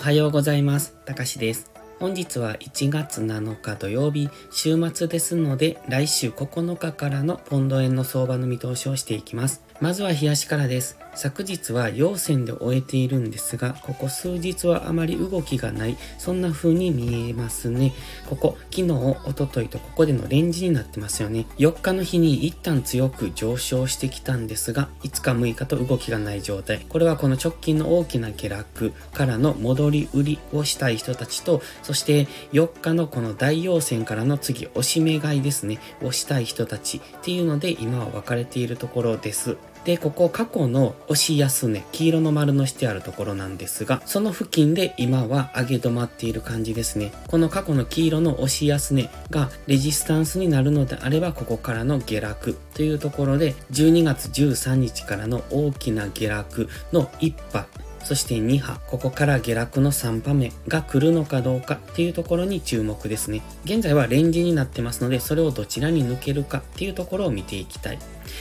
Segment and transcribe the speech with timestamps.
[0.00, 0.96] おはようございます。
[1.04, 1.70] たかしです。
[1.98, 9.62] 本日は1月7日土曜日、週末ですので、来週9日からのポンド円の相場の見通しをしていきます。
[9.78, 10.98] まずは冷やしからです。
[11.14, 17.92] 昨日は陽線で終えているんですが、ここ数日はあまり動きがない、そんな風に見えますね。
[18.28, 21.46] ここ、昨日、おとといとここでのレンジになってますよね。
[21.58, 26.86] 4日の日に一旦強く上昇してきたんですが、5日6日と動きがない状態。
[26.88, 39.56] これはこの直近の大きな下落からの戻り売りをしたい人たちと、そして4日のこの大陽線からの次、押し目買いですね、をしたい人たちっていうので、今は分かれているところです。
[39.84, 47.12] で、ここ過去の押し安値、黄色の丸のしてあるところなんですが、その付近で今は上げ止まっている感じですね。
[47.28, 57.66] この過去の黄色の押し安値がレジスタンスになるのであれば、ここからの下落というところで、12月13日からの大きな下落の1波、
[58.04, 63.42] そして2波、ここから下落の3波目が来るのかどうかっていうところに注目ですね。
[63.64, 67.98] 現在はレンジになってますので、それをどちらに抜けるかっていうところを見ていきたい。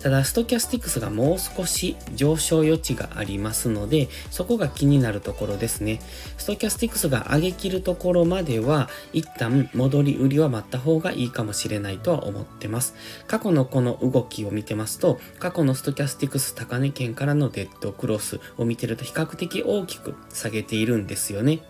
[0.00, 6.00] ただ、ストキャスティクスがもう少し上昇余地がありますので、そこが気になるところですね。
[6.38, 12.94] ストキャスティクスが上げ切るところまでは、一旦戻り売りは待った方がいいかもしれないとは思ってます。
[13.26, 21.60] 過去のこの動きを見てますと、過去のストキャスティクス高値圏からのデッドクロスを見てると比較的大きく下げているんですよね。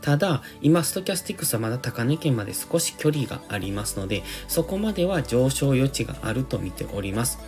[0.00, 7.38] ただ、今ストキャスティクスはまだ高値圏まで少し距離がありますので、そこまでは上昇余地があると見ております。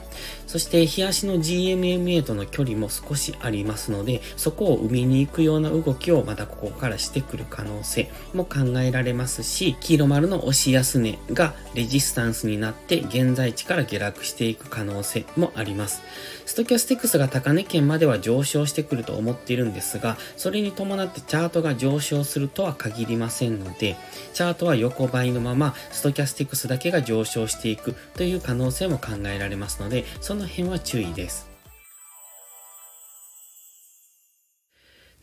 [0.47, 16.03] そして、日足の GMMA との距離も少しありますので、そこを埋めに行くような動きをまたここからしてくる可能性も考えられますし、黄色丸の押し安値がレジスタンスになって現在地から下落していく可能性もあります。
[16.47, 23.97] ストキャスティクスが高値圏までは上昇してくると思っているんですが、それに伴ってチャートが上昇昇するとは限りませんので、
[24.33, 31.50] チャートは横ばいのままストキャスティクスだけが上昇していくという可能性も考えられますので、その辺は注意です。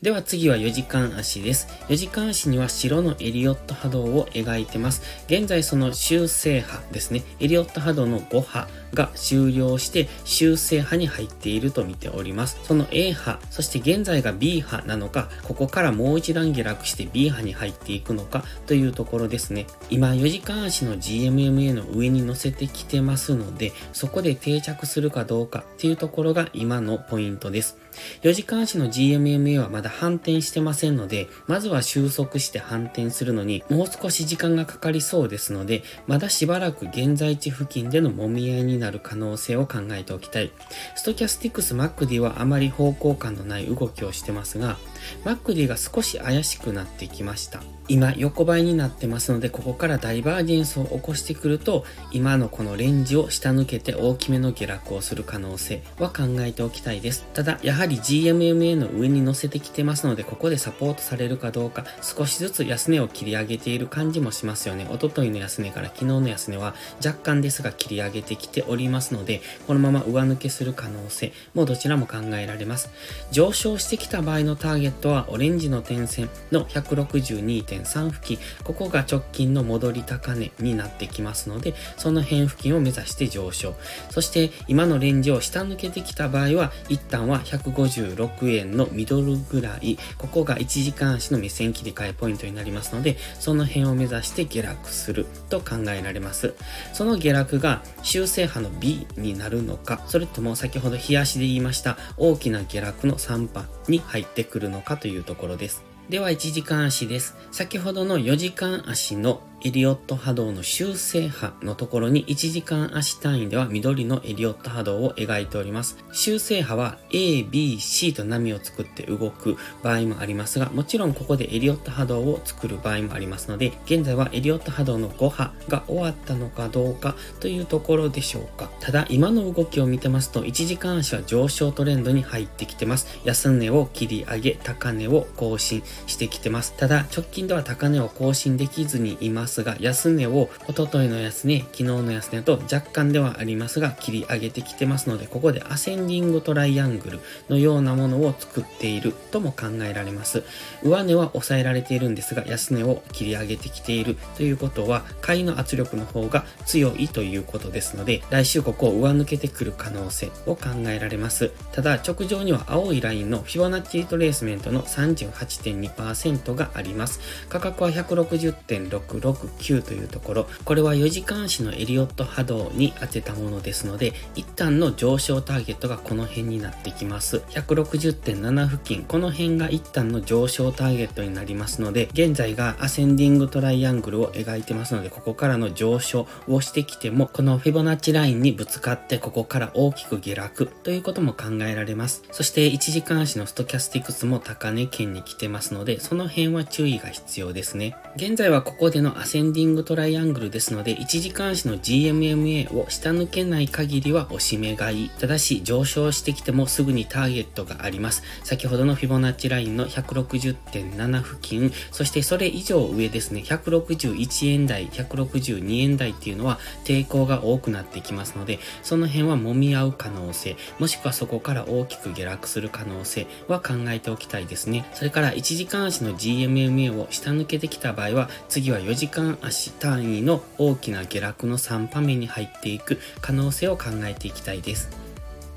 [0.00, 1.66] では次は4時間足です。
[1.88, 5.02] 4時間足には白のエリオット波動を描いてます。
[5.26, 7.24] 現在その修正波ですね。
[7.40, 12.60] エリオット波動の5波が終了して修正波に入っていると見ております。
[12.62, 19.66] その A 波、そして現在が B 波なのか、ここからもう一段下落して B 波に入っていくのかというところですね。
[19.90, 27.78] 今4時間足の GMMA の上に乗せてきてますので、そこで定着するかどうかっていうところが今のポイントです。
[28.22, 40.52] 4時間足の GMMA はまだ反転してませんので、まずは収束して反転するのにもう少し時間がかかりそうですので、まだしばらく現在地付近での揉み合いになる可能性を考えておきたい。
[40.96, 44.78] ストキャスティクス MacD はあまり方向感のない動きをしてますが、
[45.24, 47.62] MacD が少し怪しくなってきました。
[47.90, 57.24] 今横ばいになってますので、ここからダイバージェンスを起こしてくると、今のこのレンジを下抜けて大きめの下落をする可能性は考えておきたいです。
[57.32, 64.86] ただ、やはり GMMA の上に乗せてきてますので、ここでサポートされるかどうか、少しずつ安値を切り上げている感じもしますよね。
[64.90, 72.90] おとといの安値から昨日の安値は若干ですが切り上げてきておりますので、このまま上抜けする可能性もどちらも考えられます。
[73.30, 83.74] 上昇してきた場合のターゲッゲットは、オレンジの点線の162.3付近、ここが直近の戻り高値になってきますので、その辺付近を目指して上昇。
[84.10, 96.54] そして、今のレンジを下抜けてきた場合は、一旦は156円のミドルぐらい、ここが1時間足の目線切り替えポイントになりますので、その辺を目指して下落すると考えられます。
[96.94, 105.82] その下落が修正波の B になるのか、それとも先ほど日足で言いました大きな下落の3波に入ってくるのかかというところです。
[106.08, 107.36] では1時間足です。
[107.52, 115.98] 先ほどの4時間足のエリオット波動の修正波のところに1時間足単位では緑のエリオット波動を描いております。
[116.12, 128.70] 修正波は A、B、C と波を作って動く場合もありますが、もちろんここでエリオット波動を作る場合もありますので、現在はエリオット波動の5波が終わったのかどうかというところでしょうか。
[128.78, 133.08] ただ今の動きを見てますと1時間足は上昇トレンドに入ってきてます。
[133.24, 136.76] 安値を切り上げ、高値を更新してきてます。
[136.76, 150.44] ただ直近では高値を更新できずにいますますが、安値をおとといの安値、昨日の安値と若干ではありますが、切り上げてきてますので、ここでアセンディングトライアングルのようなものを作っているとも考えられます。
[150.82, 161.52] 上値は抑えられているんですが、安値を切り上げてきているということは、買いの圧力の方が強いということですので、来週ここを上抜けてくる可能性を考えられます。
[161.72, 167.20] ただ、直上には青いラインのフィボナッチリトレースメントの38.2%があります。
[167.48, 177.38] 価格は160.6 69というところ、これは4時間足のエリオット波動に当てたものですので、一旦の上昇ターゲットがこの辺になってきます。
[177.50, 192.22] 160.7付近、この辺が一旦の上昇ターゲットになりますので、現在がアセンディングトライアングルを描いてますので、ここからの上昇をしてきても、このフィボナッチラインにぶつかって、ここから大きく下落ということも考えられます。
[192.32, 197.96] そして1時間足のストキャスティクスも高値圏に来てますので、その辺は注意が必要ですね。
[198.16, 205.10] 現在はここでのアセンディングトライアングルですので、1時間足の GMMA を下抜けない限りは押し目買い。
[205.10, 208.22] ただし、上昇してきてもすぐにターゲットがあります。
[208.42, 224.86] 先ほどのフィボナッチラインの160.7付近、そしてそれ以上上ですね、161円台、162円台っていうのは抵抗が多くなってきますので、その辺は揉み合う可能性、もしくはそこから大きく下落する可能性は考えておきたいですね。
[224.94, 234.90] それから1時間足の GMMA を下抜けてきた場合は、次は4時間足単位の大きな下落の3波目に入っていく可能性を考えていきたいです。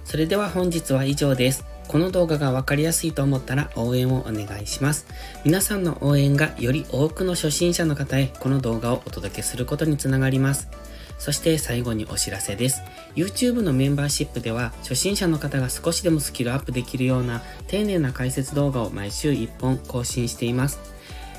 [0.05, 1.65] それでは本日は以上です。
[1.87, 5.07] この動画がわかりやすいと思ったら応援をお願いします。
[5.43, 10.69] 皆さんの応援がより多くの初心者の方へこの動画をお届けすることにつながります。
[11.17, 12.81] そして最後にお知らせです。
[13.15, 20.79] YouTube のメンバーシップでは初心者の方が少しでもスキルアップできるような丁寧な解説動画を毎週1本更新しています。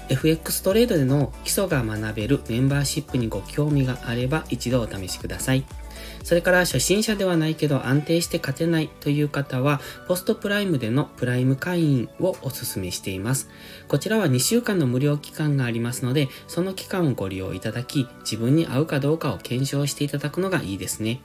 [0.08, 5.64] FX トレードでの基礎が学べるメンバーシップにご興味があれば一度お試しください。
[6.24, 13.48] それから初心者ではないけど安定して勝てないという方は、ポストプライムでのプライム会員をお勧めしています。
[13.88, 21.20] こちらは2週間の無料期間がありますので、その期間をご利用いただき、自分に合うかどうかを検証していただくのがいいですね。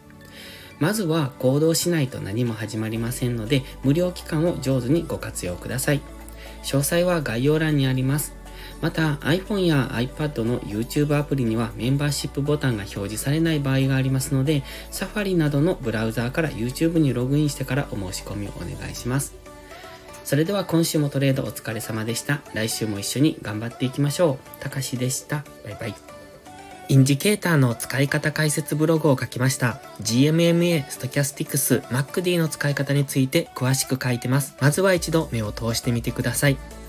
[0.79, 6.01] まずは行動しないと何も始まりませんので、無料期間を上手にご活用ください。
[6.63, 8.36] 詳細は概要欄にあります。
[8.81, 19.35] また iPhone や iPad の YouTube アプリにはメンバーシップボタンが表示されない場合がありますので、Safari などのブラウザーから YouTube にログインしてからお申し込みをお願いします。
[20.23, 22.41] それでは今週もトレードお疲れ様でした。
[22.53, 24.61] 来週も一緒に頑張っていきましょう。
[24.61, 25.43] たかしでした。
[25.63, 25.95] バイバイ。
[26.89, 29.81] インジケーターの使い方解説ブログを書きました。
[30.01, 34.55] GMMA、ストキャスティクス、 MACD の使い方について詳しく書いてます。
[34.61, 36.57] まずは一度目を通してみてください。